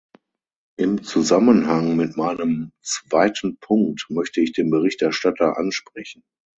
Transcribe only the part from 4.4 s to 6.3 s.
ich den Berichterstatter ansprechen.